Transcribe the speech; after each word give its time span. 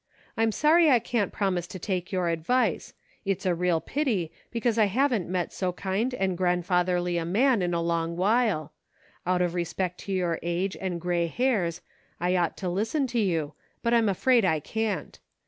I'm 0.35 0.51
sorry 0.51 0.89
I 0.89 0.97
can't 0.97 1.31
promise 1.31 1.67
to 1.67 1.77
take 1.77 2.11
your 2.11 2.27
advice; 2.29 2.95
it's 3.23 3.45
a 3.45 3.53
real 3.53 3.79
pity, 3.79 4.31
because 4.49 4.79
I 4.79 4.85
haven't 4.85 5.29
met 5.29 5.53
so 5.53 5.73
kind 5.73 6.15
and 6.15 6.35
grandfatherly 6.35 7.19
a 7.19 7.23
man 7.23 7.61
in 7.61 7.75
a 7.75 7.81
long 7.83 8.17
while; 8.17 8.73
out 9.27 9.43
of 9.43 9.53
respect 9.53 9.99
to 9.99 10.11
your 10.11 10.39
age, 10.41 10.75
and 10.81 10.99
gray 10.99 11.27
hairs, 11.27 11.81
I 12.19 12.35
ought 12.35 12.57
to 12.57 12.67
listen 12.69 13.05
to 13.13 13.19
you, 13.19 13.53
but 13.83 13.93
I'm 13.93 14.09
afraid 14.09 14.43
I 14.43 14.59
can't. 14.59 15.19